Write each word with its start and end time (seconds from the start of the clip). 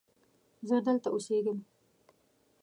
زه 0.67 0.75
دلته 0.87 1.07
اوسیږم 1.11 1.59